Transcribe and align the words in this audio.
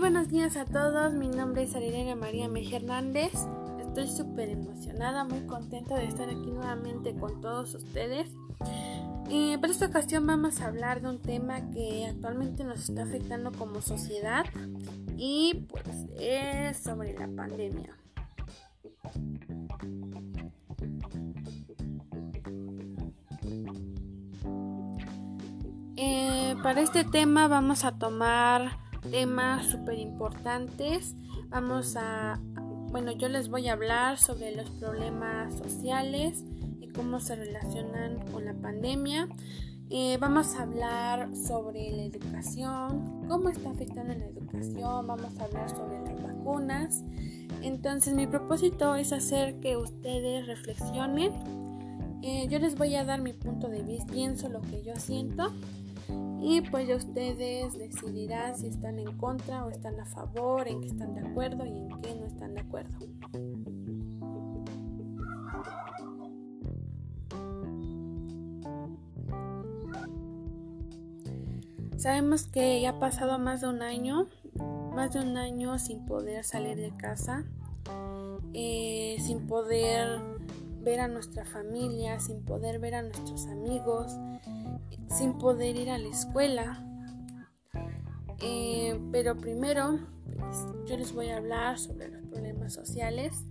Buenos 0.00 0.28
días 0.28 0.56
a 0.56 0.64
todos, 0.64 1.14
mi 1.14 1.28
nombre 1.28 1.62
es 1.62 1.74
Arirene 1.76 2.14
María 2.16 2.48
Mejía 2.48 2.78
Hernández. 2.78 3.32
Estoy 3.80 4.08
súper 4.08 4.50
emocionada, 4.50 5.24
muy 5.24 5.46
contenta 5.46 5.94
de 5.94 6.06
estar 6.06 6.28
aquí 6.28 6.50
nuevamente 6.50 7.14
con 7.14 7.40
todos 7.40 7.74
ustedes. 7.74 8.28
Y 9.30 9.56
para 9.56 9.72
esta 9.72 9.86
ocasión 9.86 10.26
vamos 10.26 10.60
a 10.60 10.66
hablar 10.66 11.00
de 11.00 11.08
un 11.08 11.22
tema 11.22 11.70
que 11.70 12.06
actualmente 12.06 12.64
nos 12.64 12.88
está 12.88 13.04
afectando 13.04 13.52
como 13.52 13.80
sociedad 13.80 14.44
y 15.16 15.66
pues 15.70 15.86
es 16.18 16.76
sobre 16.76 17.14
la 17.14 17.28
pandemia. 17.28 17.96
Eh, 25.96 26.56
para 26.62 26.80
este 26.80 27.04
tema 27.04 27.48
vamos 27.48 27.84
a 27.84 27.96
tomar 27.96 28.83
temas 29.10 29.66
súper 29.66 29.98
importantes. 29.98 31.14
Vamos 31.48 31.96
a, 31.96 32.40
bueno, 32.90 33.12
yo 33.12 33.28
les 33.28 33.48
voy 33.48 33.68
a 33.68 33.74
hablar 33.74 34.18
sobre 34.18 34.54
los 34.54 34.68
problemas 34.70 35.54
sociales 35.54 36.44
y 36.80 36.88
cómo 36.88 37.20
se 37.20 37.36
relacionan 37.36 38.20
con 38.32 38.44
la 38.44 38.54
pandemia. 38.54 39.28
Eh, 39.90 40.16
vamos 40.18 40.54
a 40.54 40.62
hablar 40.62 41.28
sobre 41.36 41.90
la 41.92 42.04
educación, 42.04 43.26
cómo 43.28 43.50
está 43.50 43.70
afectando 43.70 44.14
la 44.14 44.26
educación, 44.26 45.06
vamos 45.06 45.38
a 45.38 45.44
hablar 45.44 45.68
sobre 45.70 46.00
las 46.00 46.22
vacunas. 46.22 47.04
Entonces 47.62 48.14
mi 48.14 48.26
propósito 48.26 48.94
es 48.96 49.12
hacer 49.12 49.60
que 49.60 49.76
ustedes 49.76 50.46
reflexionen. 50.46 51.32
Eh, 52.22 52.48
yo 52.48 52.58
les 52.58 52.76
voy 52.76 52.94
a 52.96 53.04
dar 53.04 53.20
mi 53.20 53.34
punto 53.34 53.68
de 53.68 53.82
vista, 53.82 54.10
pienso 54.12 54.48
lo 54.48 54.62
que 54.62 54.82
yo 54.82 54.96
siento 54.96 55.52
y 56.46 56.60
pues 56.60 56.86
ya 56.86 56.96
ustedes 56.96 57.78
decidirán 57.78 58.54
si 58.54 58.66
están 58.66 58.98
en 58.98 59.16
contra 59.16 59.64
o 59.64 59.70
están 59.70 59.98
a 59.98 60.04
favor, 60.04 60.68
en 60.68 60.82
qué 60.82 60.88
están 60.88 61.14
de 61.14 61.26
acuerdo 61.26 61.64
y 61.64 61.70
en 61.70 61.88
qué 62.02 62.14
no 62.14 62.26
están 62.26 62.52
de 62.52 62.60
acuerdo. 62.60 62.98
Sabemos 71.96 72.46
que 72.48 72.82
ya 72.82 72.90
ha 72.90 72.98
pasado 72.98 73.38
más 73.38 73.62
de 73.62 73.68
un 73.68 73.80
año, 73.80 74.26
más 74.94 75.14
de 75.14 75.20
un 75.20 75.38
año 75.38 75.78
sin 75.78 76.04
poder 76.04 76.44
salir 76.44 76.76
de 76.76 76.94
casa, 76.98 77.44
eh, 78.52 79.16
sin 79.18 79.46
poder 79.46 80.20
ver 80.82 81.00
a 81.00 81.08
nuestra 81.08 81.46
familia, 81.46 82.20
sin 82.20 82.44
poder 82.44 82.80
ver 82.80 82.96
a 82.96 83.02
nuestros 83.02 83.46
amigos, 83.46 84.12
sin 85.14 85.38
poder 85.38 85.76
ir 85.76 85.90
a 85.90 85.98
la 85.98 86.08
escuela. 86.08 86.84
Eh, 88.40 89.00
pero 89.12 89.36
primero, 89.36 90.00
pues, 90.36 90.66
yo 90.86 90.96
les 90.96 91.14
voy 91.14 91.28
a 91.28 91.36
hablar 91.36 91.78
sobre 91.78 92.08
los 92.08 92.22
problemas 92.26 92.74
sociales. 92.74 93.44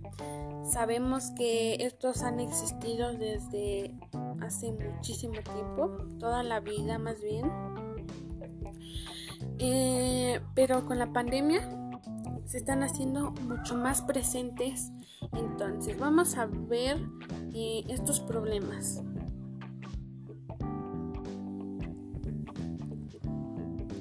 Sabemos 0.70 1.30
que 1.36 1.76
estos 1.80 2.22
han 2.22 2.38
existido 2.38 3.12
desde 3.14 3.94
hace 4.40 4.72
muchísimo 4.72 5.34
tiempo, 5.34 5.96
toda 6.18 6.42
la 6.42 6.60
vida 6.60 6.98
más 6.98 7.20
bien. 7.20 7.50
Eh, 9.58 10.40
pero 10.54 10.84
con 10.86 10.98
la 10.98 11.12
pandemia 11.12 11.60
se 12.44 12.58
están 12.58 12.82
haciendo 12.82 13.30
mucho 13.30 13.74
más 13.76 14.02
presentes. 14.02 14.92
Entonces 15.32 15.98
vamos 15.98 16.36
a 16.36 16.46
ver 16.46 16.98
eh, 17.54 17.84
estos 17.88 18.20
problemas. 18.20 19.02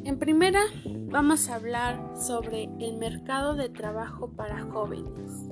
En 0.06 0.20
primera, 0.20 0.60
vamos 0.86 1.50
a 1.50 1.56
hablar 1.56 1.98
sobre 2.18 2.66
el 2.82 2.98
mercado 2.98 3.56
de 3.56 3.70
trabajo 3.70 4.32
para 4.32 4.62
jóvenes. 4.64 5.48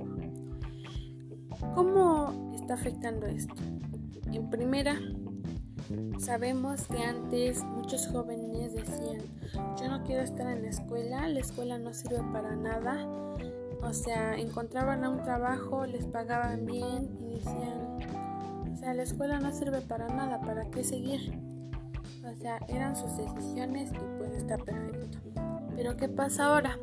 ¿Cómo 1.74 2.52
está 2.54 2.74
afectando 2.74 3.28
esto? 3.28 3.56
En 4.34 4.50
primera, 4.50 5.00
sabemos 6.20 6.86
que 6.88 7.02
antes 7.02 7.64
muchos 7.64 8.08
jóvenes 8.08 8.74
decían, 8.74 9.22
yo 9.80 9.90
no 9.90 10.04
quiero 10.04 10.24
estar 10.24 10.48
en 10.48 10.64
la 10.64 10.70
escuela, 10.70 11.30
la 11.30 11.40
escuela 11.40 11.78
no 11.78 11.94
sirve 11.94 12.22
para 12.34 12.54
nada. 12.58 13.08
O 13.82 13.94
sea, 13.94 14.36
encontraban 14.36 15.08
un 15.08 15.24
trabajo, 15.24 15.86
les 15.86 16.06
pagaban 16.08 16.66
bien 16.66 17.18
y 17.22 17.36
decían, 17.36 18.00
o 18.70 18.76
sea, 18.76 18.94
la 18.94 19.04
escuela 19.04 19.40
no 19.40 19.54
sirve 19.54 19.80
para 19.80 20.10
nada, 20.10 20.42
¿para 20.42 20.70
qué 20.72 20.84
seguir? 20.84 21.51
O 22.24 22.36
sea, 22.36 22.60
eran 22.68 22.96
sus 22.96 23.18
decisiones 23.18 23.92
y 23.92 24.18
pues 24.18 24.32
está 24.34 24.58
perfecto. 24.58 25.18
Pero 25.76 25.98
¿qué 25.98 26.08
pasa 26.08 26.46
ahora? 26.46 26.78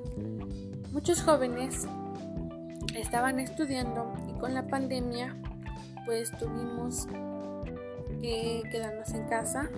Muchos 0.92 1.22
jóvenes 1.22 1.86
estaban 2.94 3.38
estudiando 3.38 4.12
y 4.28 4.32
con 4.38 4.54
la 4.54 4.66
pandemia 4.66 5.36
pues 6.06 6.32
tuvimos 6.38 7.06
que 8.20 8.62
quedarnos 8.70 9.10
en 9.10 9.24
casa. 9.28 9.68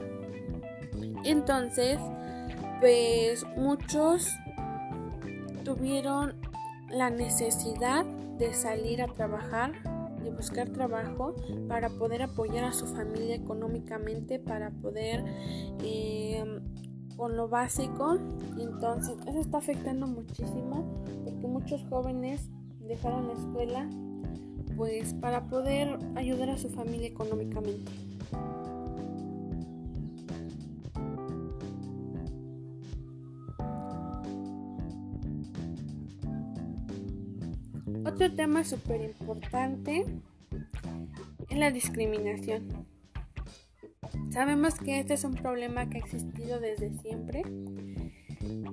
Entonces, 1.24 1.98
pues 2.80 3.44
muchos 3.56 4.28
tuvieron 5.64 6.34
la 6.88 7.10
necesidad 7.10 8.04
de 8.04 8.54
salir 8.54 9.02
a 9.02 9.08
trabajar 9.08 9.72
de 10.22 10.30
buscar 10.30 10.70
trabajo 10.70 11.34
para 11.68 11.88
poder 11.90 12.22
apoyar 12.22 12.64
a 12.64 12.72
su 12.72 12.86
familia 12.86 13.34
económicamente, 13.34 14.38
para 14.38 14.70
poder 14.70 15.24
eh, 15.82 16.60
con 17.16 17.36
lo 17.36 17.48
básico. 17.48 18.18
Entonces, 18.58 19.16
eso 19.26 19.40
está 19.40 19.58
afectando 19.58 20.06
muchísimo 20.06 21.02
porque 21.24 21.46
muchos 21.46 21.84
jóvenes 21.88 22.50
dejaron 22.80 23.28
la 23.28 23.34
escuela 23.34 23.88
pues 24.76 25.14
para 25.14 25.46
poder 25.48 25.98
ayudar 26.16 26.50
a 26.50 26.58
su 26.58 26.70
familia 26.70 27.08
económicamente. 27.08 28.09
Otro 38.04 38.32
tema 38.34 38.64
súper 38.64 39.02
importante 39.02 40.06
es 41.48 41.58
la 41.58 41.70
discriminación. 41.70 42.86
Sabemos 44.30 44.74
que 44.76 45.00
este 45.00 45.14
es 45.14 45.24
un 45.24 45.34
problema 45.34 45.88
que 45.90 45.98
ha 45.98 46.00
existido 46.00 46.60
desde 46.60 46.92
siempre, 47.00 47.42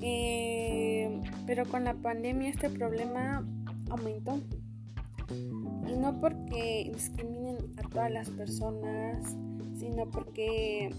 eh, 0.02 1.22
pero 1.46 1.66
con 1.66 1.84
la 1.84 1.96
pandemia 1.96 2.50
este 2.50 2.70
problema 2.70 3.46
aumentó. 3.90 4.40
Y 5.30 5.96
no 5.98 6.20
porque 6.22 6.90
discriminen 6.94 7.58
a 7.78 7.90
todas 7.90 8.12
las 8.12 8.30
personas, 8.30 9.36
sino 9.78 10.10
porque 10.10 10.90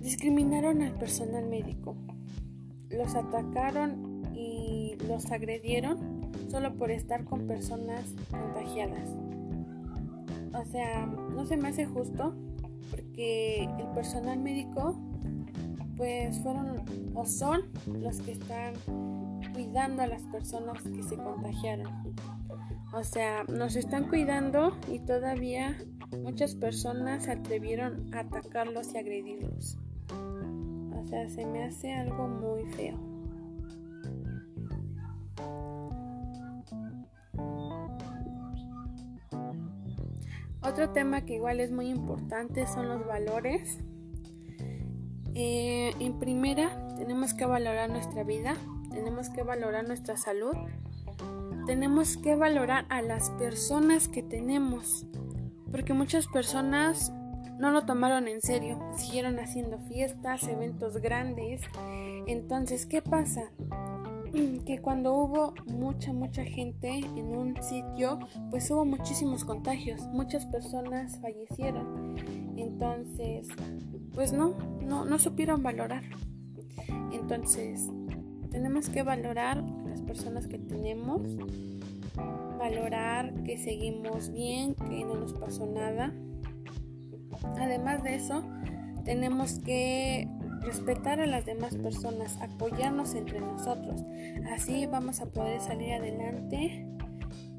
discriminaron 0.00 0.82
al 0.82 0.92
personal 0.94 1.46
médico. 1.46 1.96
Los 2.90 3.14
atacaron 3.14 4.09
los 5.06 5.30
agredieron 5.30 6.30
solo 6.48 6.74
por 6.74 6.90
estar 6.90 7.24
con 7.24 7.46
personas 7.46 8.14
contagiadas. 8.30 9.08
O 10.52 10.64
sea, 10.64 11.06
no 11.06 11.44
se 11.46 11.56
me 11.56 11.68
hace 11.68 11.86
justo 11.86 12.34
porque 12.90 13.68
el 13.78 13.86
personal 13.94 14.38
médico 14.38 14.98
pues 15.96 16.38
fueron 16.40 16.82
o 17.14 17.26
son 17.26 17.62
los 17.86 18.20
que 18.20 18.32
están 18.32 18.74
cuidando 19.52 20.02
a 20.02 20.06
las 20.06 20.22
personas 20.22 20.82
que 20.82 21.02
se 21.02 21.16
contagiaron. 21.16 22.14
O 22.92 23.04
sea, 23.04 23.44
nos 23.44 23.76
están 23.76 24.08
cuidando 24.08 24.76
y 24.90 24.98
todavía 25.00 25.76
muchas 26.22 26.54
personas 26.54 27.24
se 27.24 27.32
atrevieron 27.32 28.12
a 28.14 28.20
atacarlos 28.20 28.94
y 28.94 28.98
agredirlos. 28.98 29.78
O 30.98 31.06
sea, 31.06 31.28
se 31.28 31.46
me 31.46 31.64
hace 31.64 31.92
algo 31.92 32.26
muy 32.28 32.64
feo. 32.72 33.09
Otro 40.80 40.94
tema 40.94 41.26
que 41.26 41.34
igual 41.34 41.60
es 41.60 41.70
muy 41.70 41.90
importante 41.90 42.66
son 42.66 42.88
los 42.88 43.06
valores. 43.06 43.80
Eh, 45.34 45.92
en 46.00 46.18
primera, 46.18 46.70
tenemos 46.96 47.34
que 47.34 47.44
valorar 47.44 47.90
nuestra 47.90 48.24
vida, 48.24 48.54
tenemos 48.90 49.28
que 49.28 49.42
valorar 49.42 49.86
nuestra 49.86 50.16
salud, 50.16 50.54
tenemos 51.66 52.16
que 52.16 52.34
valorar 52.34 52.86
a 52.88 53.02
las 53.02 53.28
personas 53.28 54.08
que 54.08 54.22
tenemos, 54.22 55.04
porque 55.70 55.92
muchas 55.92 56.26
personas 56.28 57.12
no 57.58 57.72
lo 57.72 57.84
tomaron 57.84 58.26
en 58.26 58.40
serio, 58.40 58.80
siguieron 58.96 59.38
haciendo 59.38 59.80
fiestas, 59.80 60.44
eventos 60.44 60.96
grandes. 61.02 61.60
Entonces, 62.26 62.86
¿qué 62.86 63.02
pasa? 63.02 63.50
Que 64.64 64.78
cuando 64.80 65.14
hubo 65.14 65.54
mucha, 65.66 66.12
mucha 66.12 66.44
gente 66.44 66.88
en 66.88 67.36
un 67.36 67.60
sitio, 67.62 68.18
pues 68.50 68.70
hubo 68.70 68.84
muchísimos 68.84 69.44
contagios, 69.44 70.02
muchas 70.12 70.46
personas 70.46 71.18
fallecieron. 71.20 72.16
Entonces, 72.56 73.48
pues 74.14 74.32
no, 74.32 74.56
no, 74.82 75.04
no 75.04 75.18
supieron 75.18 75.62
valorar. 75.62 76.02
Entonces, 77.12 77.88
tenemos 78.50 78.88
que 78.88 79.02
valorar 79.02 79.62
las 79.86 80.00
personas 80.02 80.46
que 80.46 80.58
tenemos, 80.58 81.22
valorar 82.58 83.42
que 83.44 83.58
seguimos 83.58 84.30
bien, 84.30 84.74
que 84.74 85.04
no 85.04 85.14
nos 85.14 85.32
pasó 85.34 85.66
nada. 85.66 86.12
Además 87.58 88.02
de 88.02 88.16
eso, 88.16 88.44
tenemos 89.04 89.58
que 89.60 90.28
respetar 90.60 91.20
a 91.20 91.26
las 91.26 91.46
demás 91.46 91.74
personas, 91.76 92.36
apoyarnos 92.40 93.14
entre 93.14 93.40
nosotros. 93.40 94.02
Así 94.52 94.86
vamos 94.86 95.20
a 95.20 95.26
poder 95.26 95.60
salir 95.60 95.94
adelante 95.94 96.86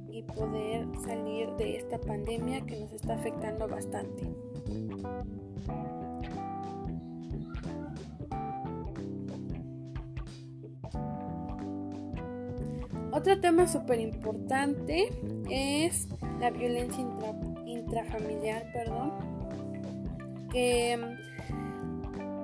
y 0.10 0.24
poder 0.24 0.88
salir 1.06 1.50
de 1.58 1.78
esta 1.78 2.00
pandemia 2.00 2.62
que 2.62 2.80
nos 2.80 2.92
está 2.92 3.16
afectando 3.16 3.68
bastante. 3.68 4.28
Otro 13.14 13.40
tema 13.42 13.68
súper 13.68 14.00
importante 14.00 15.10
es 15.50 16.08
la 16.40 16.50
violencia 16.50 17.06
intrafamiliar, 17.66 18.72
perdón. 18.72 19.12
Que 20.52 20.98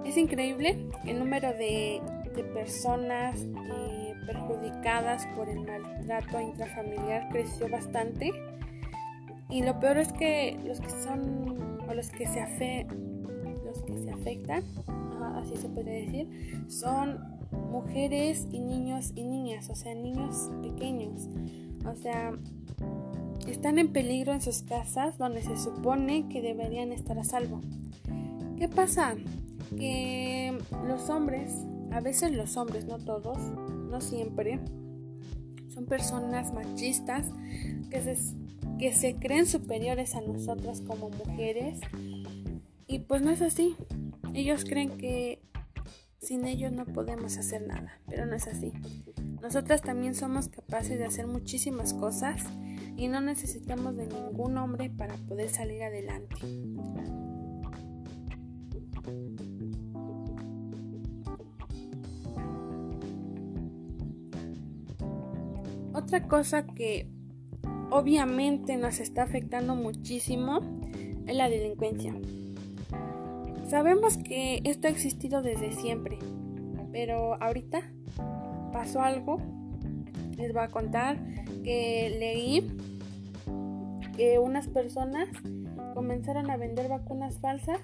es 0.08 0.18
increíble 0.18 0.78
el 1.06 1.20
número 1.20 1.50
de, 1.54 2.02
personas 2.54 3.42
eh, 3.42 4.14
perjudicadas 4.28 5.26
por 5.36 5.50
el 5.50 5.62
maltrato 5.62 6.40
intrafamiliar 6.40 7.30
creció 7.30 7.68
bastante. 7.68 8.32
Y 9.50 9.64
lo 9.64 9.80
peor 9.80 9.98
es 9.98 10.14
que 10.14 10.60
los 10.64 10.80
que 10.80 10.90
son 10.90 11.80
o 11.90 11.94
los 11.96 12.10
que 12.12 12.28
se, 12.28 12.40
afe, 12.40 12.86
los 13.66 13.82
que 13.82 13.98
se 13.98 14.12
afectan, 14.12 14.64
así 15.36 15.56
se 15.56 15.68
puede 15.68 16.06
decir, 16.06 16.64
son 16.68 17.40
mujeres 17.72 18.46
y 18.52 18.60
niños 18.60 19.14
y 19.16 19.24
niñas, 19.24 19.70
o 19.70 19.76
sea, 19.76 19.96
niños 19.96 20.52
pequeños. 20.62 21.28
O 21.88 21.96
sea, 21.96 22.34
están 23.48 23.80
en 23.80 23.92
peligro 23.92 24.34
en 24.34 24.42
sus 24.42 24.62
casas 24.62 25.18
donde 25.18 25.42
se 25.42 25.58
supone 25.58 26.28
que 26.30 26.42
deberían 26.42 26.92
estar 26.92 27.18
a 27.18 27.24
salvo. 27.24 27.62
¿Qué 28.58 28.68
pasa? 28.68 29.16
Que 29.76 30.58
los 30.86 31.10
hombres, 31.10 31.52
a 31.92 32.00
veces 32.00 32.32
los 32.32 32.58
hombres, 32.58 32.86
no 32.86 32.98
todos, 32.98 33.38
no 33.90 34.02
siempre, 34.02 34.60
son 35.74 35.86
personas 35.86 36.54
machistas 36.54 37.28
que 37.90 38.02
se, 38.02 38.36
que 38.80 38.94
se 38.94 39.16
creen 39.16 39.46
superiores 39.46 40.16
a 40.16 40.22
nosotras 40.22 40.82
como 40.82 41.10
mujeres 41.10 41.80
y 42.88 43.00
pues 43.00 43.22
no 43.22 43.32
es 43.32 43.42
así. 43.42 43.76
Ellos 44.34 44.66
creen 44.66 44.98
que 44.98 45.42
sin 46.20 46.46
ellos 46.46 46.72
no 46.72 46.86
podemos 46.86 47.38
hacer 47.38 47.68
nada, 47.68 48.00
pero 48.08 48.26
no 48.26 48.36
es 48.36 48.48
así. 48.48 48.74
Nosotras 49.42 49.82
también 49.82 50.16
somos 50.16 50.50
capaces 50.50 50.98
de 50.98 51.06
hacer 51.06 51.28
muchísimas 51.28 51.94
cosas 51.94 52.44
y 52.96 53.08
no 53.08 53.22
necesitamos 53.22 53.96
de 53.96 54.08
ningún 54.08 54.58
hombre 54.58 54.90
para 54.90 55.16
poder 55.16 55.50
salir 55.50 55.84
adelante. 55.84 56.36
Otra 66.08 66.26
cosa 66.26 66.66
que 66.66 67.06
obviamente 67.92 68.78
nos 68.78 69.02
está 69.02 69.24
afectando 69.24 69.76
muchísimo 69.76 70.62
es 71.26 71.36
la 71.36 71.50
delincuencia. 71.50 72.16
Sabemos 73.68 74.18
que 74.18 74.62
esto 74.64 74.88
ha 74.88 74.90
existido 74.90 75.42
desde 75.42 75.74
siempre, 75.74 76.18
pero 76.94 77.34
ahorita 77.44 77.92
pasó 78.72 79.02
algo. 79.02 79.42
Les 80.38 80.54
voy 80.54 80.64
a 80.64 80.70
contar 80.70 81.18
que 81.66 82.16
leí 82.18 82.72
que 84.16 84.40
unas 84.40 84.70
personas 84.70 85.28
comenzaron 85.94 86.50
a 86.50 86.56
vender 86.56 86.88
vacunas 86.88 87.38
falsas, 87.40 87.82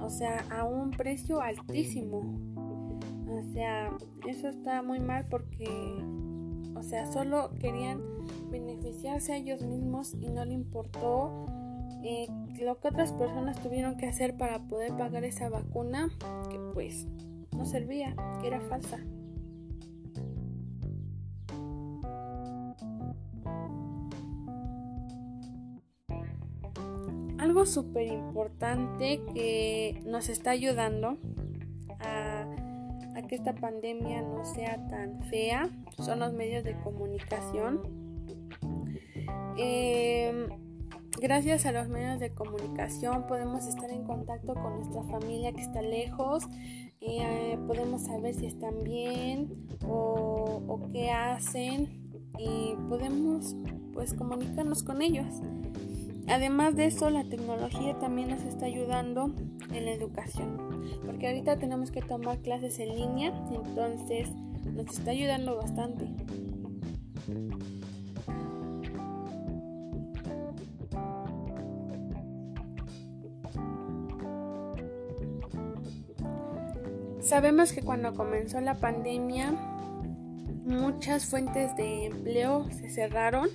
o 0.00 0.08
sea, 0.08 0.46
a 0.50 0.64
un 0.64 0.90
precio 0.90 1.42
altísimo. 1.42 2.22
O 3.28 3.42
sea, 3.52 3.90
eso 4.26 4.48
está 4.48 4.82
muy 4.82 5.00
mal 5.00 5.26
porque 5.28 5.68
o 6.74 6.82
sea, 6.82 7.10
solo 7.10 7.50
querían 7.60 8.00
beneficiarse 8.50 9.32
a 9.32 9.36
ellos 9.36 9.62
mismos 9.62 10.14
y 10.20 10.28
no 10.28 10.44
le 10.44 10.54
importó 10.54 11.46
eh, 12.02 12.26
lo 12.60 12.78
que 12.80 12.88
otras 12.88 13.12
personas 13.12 13.60
tuvieron 13.62 13.96
que 13.96 14.06
hacer 14.06 14.36
para 14.36 14.58
poder 14.68 14.96
pagar 14.96 15.24
esa 15.24 15.48
vacuna 15.48 16.10
que 16.50 16.58
pues 16.74 17.06
no 17.56 17.64
servía, 17.64 18.14
que 18.40 18.48
era 18.48 18.60
falsa. 18.60 18.98
Algo 27.38 27.66
súper 27.66 28.08
importante 28.08 29.22
que 29.34 30.02
nos 30.06 30.28
está 30.28 30.50
ayudando 30.50 31.18
a 32.00 32.43
que 33.22 33.34
esta 33.34 33.54
pandemia 33.54 34.22
no 34.22 34.44
sea 34.44 34.86
tan 34.88 35.22
fea 35.30 35.68
son 35.98 36.20
los 36.20 36.32
medios 36.32 36.64
de 36.64 36.76
comunicación. 36.82 37.80
Em, 39.56 40.48
gracias 41.20 41.64
a 41.66 41.72
los 41.72 41.88
medios 41.88 42.18
de 42.18 42.34
comunicación 42.34 43.26
podemos 43.26 43.66
estar 43.66 43.90
en 43.90 44.04
contacto 44.04 44.54
con 44.54 44.80
nuestra 44.80 45.02
familia 45.04 45.52
que 45.52 45.60
está 45.60 45.80
lejos, 45.80 46.44
eh, 47.00 47.58
podemos 47.66 48.02
saber 48.02 48.34
si 48.34 48.46
están 48.46 48.82
bien 48.82 49.68
o, 49.86 50.62
o 50.66 50.88
qué 50.92 51.10
hacen 51.10 52.04
y 52.38 52.74
podemos 52.88 53.54
pues 53.92 54.12
comunicarnos 54.14 54.82
con 54.82 55.02
ellos. 55.02 55.40
Además 56.26 56.74
de 56.74 56.86
eso, 56.86 57.10
la 57.10 57.24
tecnología 57.24 57.98
también 57.98 58.30
nos 58.30 58.42
está 58.42 58.66
ayudando 58.66 59.30
en 59.72 59.84
la 59.84 59.92
educación, 59.92 60.56
porque 61.04 61.28
ahorita 61.28 61.58
tenemos 61.58 61.90
que 61.90 62.00
tomar 62.00 62.38
clases 62.40 62.78
en 62.78 62.94
línea, 62.94 63.32
entonces 63.52 64.30
nos 64.72 64.86
está 64.86 65.10
ayudando 65.10 65.56
bastante. 65.56 66.08
Sabemos 77.20 77.72
que 77.72 77.82
cuando 77.82 78.14
comenzó 78.14 78.60
la 78.60 78.74
pandemia, 78.74 79.52
muchas 80.64 81.26
fuentes 81.26 81.74
de 81.76 82.06
empleo 82.06 82.70
se 82.70 82.88
cerraron 82.90 83.48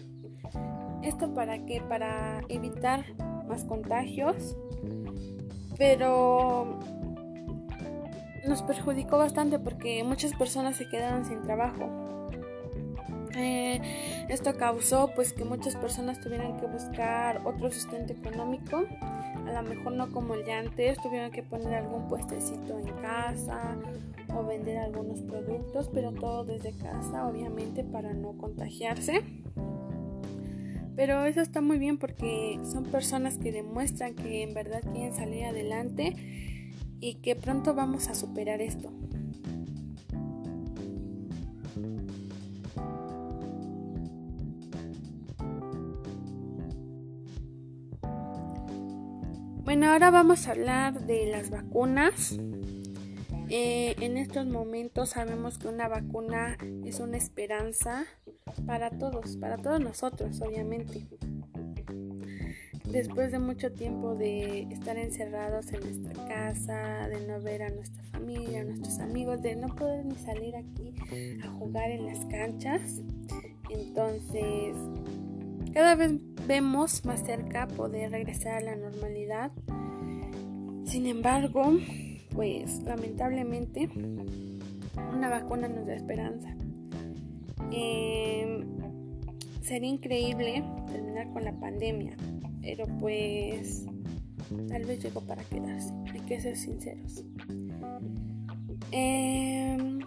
¿Esto 1.20 1.34
para 1.34 1.66
qué? 1.66 1.82
Para 1.82 2.46
evitar 2.48 3.04
más 3.46 3.66
contagios. 3.66 4.56
Pero 5.78 6.80
nos 8.48 8.62
perjudicó 8.62 9.18
bastante 9.18 9.60
porque 9.60 10.02
muchas 10.06 10.34
personas 10.34 10.78
se 10.78 10.88
quedaron 10.88 11.26
sin 11.26 11.42
trabajo. 11.42 11.90
Eh, 13.36 13.82
esto 14.30 14.56
causó 14.56 15.12
pues 15.14 15.34
que 15.34 15.44
muchas 15.44 15.76
personas 15.76 16.22
tuvieran 16.22 16.56
que 16.56 16.68
buscar 16.68 17.42
otro 17.46 17.70
sustento 17.70 18.14
económico 18.14 18.86
a 19.48 19.62
lo 19.62 19.70
mejor 19.70 19.94
no 19.94 20.12
como 20.12 20.34
el 20.34 20.46
de 20.46 20.54
antes 20.54 21.02
tuvieron 21.02 21.32
que 21.32 21.44
poner 21.44 21.76
algún 21.76 22.08
puestecito 22.08 22.78
en 22.80 22.88
casa 23.02 23.78
o 24.36 24.44
vender 24.44 24.78
algunos 24.78 25.22
productos 25.22 25.90
pero 25.94 26.12
todo 26.12 26.44
desde 26.44 26.74
casa 26.74 27.28
obviamente 27.28 27.84
para 27.84 28.14
no 28.14 28.34
contagiarse 28.34 29.24
pero 31.00 31.24
eso 31.24 31.40
está 31.40 31.62
muy 31.62 31.80
bien 31.80 31.98
porque 31.98 32.60
son 32.70 32.84
personas 32.84 33.38
que 33.38 33.54
demuestran 33.54 34.16
que 34.16 34.44
en 34.44 34.54
verdad 34.54 34.82
quieren 34.82 35.16
salir 35.16 35.46
adelante 35.46 36.14
y 37.00 37.22
que 37.22 37.38
pronto 37.38 37.74
vamos 37.74 38.10
a 38.10 38.16
superar 38.16 38.60
esto. 38.60 38.92
Bueno, 49.64 49.92
ahora 49.92 50.12
vamos 50.12 50.50
a 50.50 50.52
hablar 50.52 51.06
de 51.06 51.28
las 51.28 51.50
vacunas. 51.50 52.38
Eh, 53.48 53.96
en 54.02 54.18
estos 54.18 54.46
momentos 54.48 55.12
sabemos 55.12 55.60
que 55.60 55.70
una 55.70 55.88
vacuna 55.88 56.58
es 56.84 57.00
una 57.00 57.16
esperanza 57.16 58.06
para 58.66 58.90
todos, 58.90 59.38
para 59.38 59.58
todos 59.58 59.80
nosotros, 59.80 60.42
obviamente. 60.42 61.08
Después 62.92 63.32
de 63.32 63.38
mucho 63.38 63.72
tiempo 63.72 64.16
de 64.16 64.62
estar 64.72 64.98
encerrados 64.98 65.72
en 65.72 65.82
nuestra 65.82 66.26
casa, 66.28 67.08
de 67.08 67.28
no 67.28 67.40
ver 67.40 67.62
a 67.62 67.70
nuestra 67.70 68.04
familia, 68.06 68.62
a 68.62 68.64
nuestros 68.64 68.98
amigos, 69.00 69.42
de 69.44 69.56
no 69.56 69.68
poder 69.76 70.06
ni 70.06 70.16
salir 70.16 70.56
aquí 70.56 70.96
a 71.44 71.48
jugar 71.50 71.92
en 71.92 72.08
las 72.08 72.26
canchas, 72.26 73.02
entonces 73.70 74.76
cada 75.74 75.94
vez 75.94 76.14
vemos 76.48 77.06
más 77.06 77.24
cerca 77.24 77.68
poder 77.68 78.12
regresar 78.12 78.56
a 78.56 78.62
la 78.62 78.76
normalidad. 78.76 79.52
Sin 80.86 81.06
embargo, 81.06 81.78
pues 82.34 82.82
lamentablemente 82.84 83.88
una 85.14 85.30
vacuna 85.30 85.68
nos 85.68 85.86
da 85.86 85.94
esperanza. 85.94 86.56
Em, 87.72 88.66
sería 89.62 89.90
increíble 89.90 90.64
terminar 90.88 91.32
con 91.32 91.44
la 91.44 91.54
pandemia, 91.54 92.16
pero 92.62 92.86
pues 93.00 93.86
tal 94.68 94.86
vez 94.86 95.04
llegó 95.04 95.22
para 95.22 95.44
quedarse, 95.44 95.94
hay 96.12 96.22
que 96.22 96.40
ser 96.40 96.58
sinceros. 96.58 97.24
Em, 98.92 100.00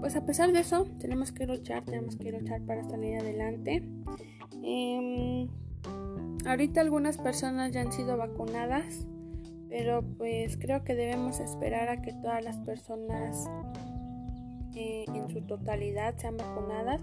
pues 0.00 0.16
a 0.16 0.24
pesar 0.24 0.52
de 0.52 0.60
eso, 0.60 0.86
tenemos 0.98 1.32
que 1.32 1.46
luchar, 1.46 1.84
tenemos 1.84 2.16
que 2.16 2.32
luchar 2.32 2.62
para 2.62 2.82
salir 2.84 3.18
adelante. 3.18 3.82
Em, 4.62 5.48
ahorita 6.46 6.80
algunas 6.80 7.18
personas 7.18 7.72
ya 7.72 7.82
han 7.82 7.92
sido 7.92 8.16
vacunadas, 8.16 9.06
pero 9.68 10.02
pues 10.16 10.56
creo 10.56 10.84
que 10.84 10.94
debemos 10.94 11.40
esperar 11.40 11.88
a 11.90 12.02
que 12.02 12.12
todas 12.12 12.42
las 12.42 12.56
personas 12.58 13.48
eh, 14.74 15.04
en 15.08 15.28
su 15.30 15.42
totalidad 15.42 16.16
sean 16.16 16.36
vacunadas 16.36 17.02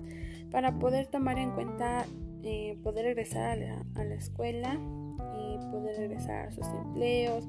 para 0.51 0.79
poder 0.79 1.07
tomar 1.07 1.37
en 1.37 1.51
cuenta 1.51 2.05
eh, 2.43 2.77
poder 2.83 3.05
regresar 3.05 3.59
a 3.95 4.03
la, 4.03 4.15
escuela 4.15 4.75
y 4.75 5.57
poder 5.71 5.97
regresar 5.97 6.47
a 6.47 6.51
sus 6.51 6.67
empleos, 6.67 7.47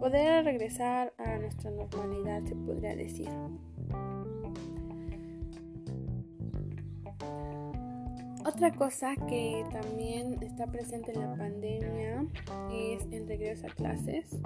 poder 0.00 0.44
regresar 0.44 1.12
a 1.18 1.36
nuestra 1.38 1.70
normalidad, 1.70 2.42
se 2.44 2.54
podría 2.54 2.96
decir. 2.96 3.28
Otra 8.46 8.72
cosa 8.72 9.14
que 9.28 9.64
también 9.70 10.42
está 10.42 10.66
presente 10.66 11.12
en 11.12 11.20
la 11.20 11.36
pandemia 11.36 12.24
es 12.72 13.06
el 13.12 13.28
regreso 13.28 13.66
a 13.66 13.70
clases. 13.70 14.38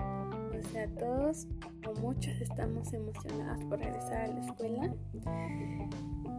O 0.63 0.69
sea, 0.73 0.87
todos 0.89 1.47
o 1.87 2.01
muchos 2.01 2.41
estamos 2.41 2.93
emocionados 2.93 3.65
por 3.65 3.81
regresar 3.81 4.23
a 4.23 4.27
la 4.29 4.41
escuela. 4.41 4.95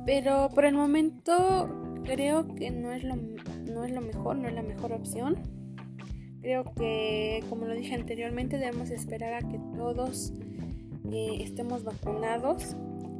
Pero 0.05 0.49
por 0.53 0.65
el 0.65 0.75
momento 0.75 1.69
creo 2.03 2.47
que 2.55 2.71
no 2.71 2.91
es 2.91 3.03
lo, 3.03 3.15
no 3.15 3.83
es 3.83 3.91
lo 3.91 4.01
mejor, 4.01 4.37
no 4.37 4.47
es 4.47 4.53
la 4.53 4.63
mejor 4.63 4.93
opción. 4.93 5.37
Creo 6.41 6.65
que, 6.75 7.43
como 7.49 7.65
lo 7.65 7.73
dije 7.73 7.95
anteriormente, 7.95 8.57
debemos 8.57 8.89
esperar 8.91 9.33
a 9.33 9.47
que 9.47 9.59
todos 9.75 10.33
eh, 11.11 11.37
estemos 11.39 11.83
vacunados. 11.83 12.75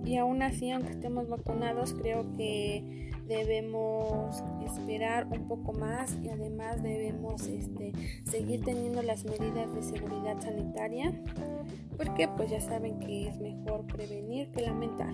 Y 0.06 0.18
aún 0.18 0.42
así, 0.42 0.72
aunque 0.72 0.92
estemos 0.92 1.30
vacunados, 1.30 1.94
creo 1.94 2.36
que 2.36 3.12
debemos 3.28 4.44
esperar 4.66 5.28
un 5.28 5.48
poco 5.48 5.74
más 5.74 6.18
y 6.22 6.30
además 6.30 6.82
debemos 6.84 7.48
este, 7.48 7.94
seguir 8.26 8.64
teniendo 8.64 9.02
las 9.02 9.26
medidas 9.26 9.74
de 9.74 9.84
seguridad 9.84 10.40
sanitaria 10.42 11.12
porque 11.98 12.28
pues 12.28 12.50
ya 12.50 12.60
saben 12.60 13.00
que 13.00 13.28
es 13.28 13.40
mejor 13.40 13.86
prevenir 13.88 14.50
que 14.52 14.62
lamentar. 14.62 15.14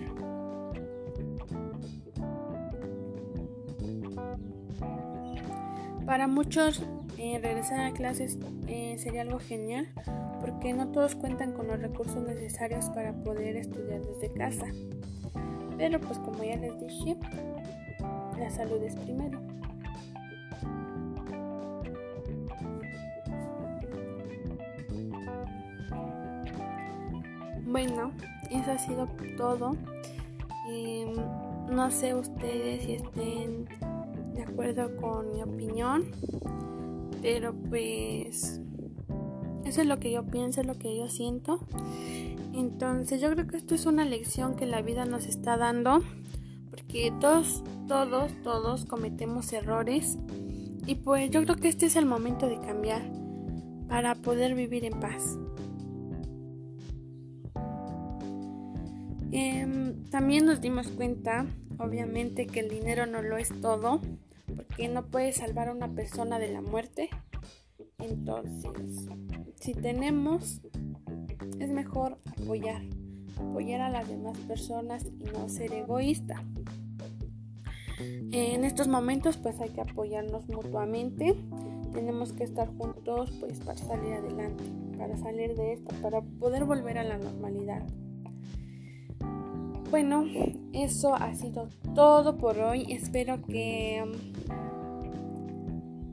Para 6.05 6.27
muchos 6.27 6.81
eh, 7.17 7.37
regresar 7.39 7.81
a 7.81 7.93
clases 7.93 8.39
eh, 8.67 8.95
sería 8.97 9.21
algo 9.21 9.39
genial 9.39 9.87
porque 10.41 10.73
no 10.73 10.87
todos 10.87 11.15
cuentan 11.15 11.53
con 11.53 11.67
los 11.67 11.79
recursos 11.79 12.23
necesarios 12.23 12.85
para 12.89 13.13
poder 13.23 13.55
estudiar 13.57 14.01
desde 14.01 14.33
casa. 14.33 14.65
Pero 15.77 15.99
pues 16.01 16.17
como 16.19 16.43
ya 16.43 16.55
les 16.57 16.79
dije, 16.79 17.17
la 18.39 18.49
salud 18.49 18.81
es 18.83 18.95
primero. 18.95 19.39
Bueno, 27.65 28.11
eso 28.49 28.71
ha 28.71 28.77
sido 28.79 29.07
todo. 29.37 29.75
Em, 30.69 31.13
no 31.69 31.91
sé 31.91 32.15
ustedes 32.15 32.83
si 32.83 32.93
estén 32.93 33.65
de 34.33 34.43
acuerdo 34.43 34.95
con 34.97 35.31
mi 35.33 35.43
opinión, 35.43 36.05
pero 37.21 37.53
pues 37.53 38.61
eso 39.65 39.81
es 39.81 39.87
lo 39.87 39.99
que 39.99 40.11
yo 40.11 40.23
pienso, 40.23 40.63
lo 40.63 40.77
que 40.79 40.97
yo 40.97 41.09
siento. 41.09 41.59
Entonces 42.53 43.21
yo 43.21 43.29
creo 43.31 43.47
que 43.47 43.57
esto 43.57 43.75
es 43.75 43.85
una 43.85 44.03
lección 44.03 44.55
que 44.55 44.65
la 44.65 44.81
vida 44.81 45.05
nos 45.05 45.27
está 45.27 45.57
dando, 45.57 46.01
porque 46.79 47.13
todos, 47.19 47.63
todos, 47.87 48.31
todos 48.41 48.85
cometemos 48.85 49.51
errores 49.53 50.17
y 50.85 50.95
pues 50.95 51.29
yo 51.29 51.43
creo 51.43 51.55
que 51.55 51.67
este 51.67 51.85
es 51.85 51.95
el 51.95 52.05
momento 52.05 52.47
de 52.47 52.59
cambiar 52.59 53.01
para 53.87 54.15
poder 54.15 54.55
vivir 54.55 54.85
en 54.85 54.99
paz. 54.99 55.37
Em, 59.31 60.05
también 60.05 60.45
nos 60.45 60.61
dimos 60.61 60.87
cuenta, 60.87 61.45
obviamente, 61.77 62.47
que 62.47 62.61
el 62.61 62.69
dinero 62.69 63.05
no 63.05 63.21
lo 63.21 63.37
es 63.37 63.49
todo, 63.61 64.01
porque 64.55 64.87
no 64.87 65.05
puede 65.05 65.31
salvar 65.33 65.69
a 65.69 65.73
una 65.73 65.89
persona 65.89 66.39
de 66.39 66.51
la 66.51 66.61
muerte. 66.61 67.09
Entonces, 67.99 69.07
si 69.59 69.73
tenemos, 69.73 70.61
es 71.59 71.69
mejor 71.69 72.17
apoyar, 72.25 72.81
apoyar 73.37 73.81
a 73.81 73.89
las 73.89 74.07
demás 74.07 74.37
personas 74.39 75.05
y 75.05 75.25
no 75.25 75.49
ser 75.49 75.73
egoísta. 75.73 76.43
En 77.99 78.63
estos 78.63 78.87
momentos, 78.87 79.37
pues 79.37 79.59
hay 79.59 79.69
que 79.69 79.81
apoyarnos 79.81 80.47
mutuamente. 80.47 81.35
Tenemos 81.93 82.33
que 82.33 82.43
estar 82.43 82.67
juntos, 82.77 83.31
pues, 83.39 83.59
para 83.59 83.77
salir 83.77 84.13
adelante, 84.13 84.63
para 84.97 85.17
salir 85.17 85.55
de 85.55 85.73
esto, 85.73 85.93
para 86.01 86.21
poder 86.21 86.65
volver 86.65 86.97
a 86.97 87.03
la 87.03 87.17
normalidad. 87.17 87.83
Bueno, 89.89 90.23
eso 90.71 91.15
ha 91.15 91.33
sido 91.33 91.67
todo 91.95 92.37
por 92.37 92.59
hoy. 92.59 92.85
Espero 92.89 93.41
que, 93.41 94.03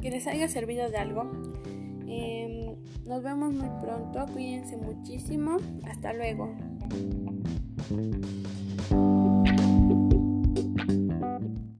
que 0.00 0.10
les 0.10 0.26
haya 0.26 0.48
servido 0.48 0.88
de 0.88 0.96
algo. 0.96 1.30
Em, 2.06 2.74
nos 3.06 3.22
vemos 3.22 3.52
muy 3.52 3.68
pronto. 3.82 4.24
Cuídense 4.32 4.78
muchísimo. 4.78 5.58
Hasta 5.84 6.14
luego. 6.14 6.54